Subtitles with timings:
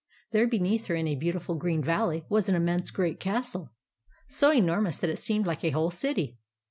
[0.31, 3.71] There beneath her, in a beautiful green valley, was an immense great castle,
[4.27, 6.39] so enormous that it seemed like a whole city.